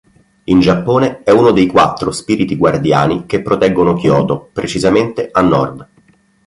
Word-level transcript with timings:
In 0.45 0.59
Giappone, 0.61 1.21
è 1.21 1.29
uno 1.29 1.51
dei 1.51 1.67
quattro 1.67 2.09
spiriti 2.09 2.57
guardiani 2.57 3.27
che 3.27 3.43
proteggono 3.43 3.93
Kyoto, 3.93 4.49
precisamente 4.51 5.29
a 5.31 5.41
nord. 5.41 5.87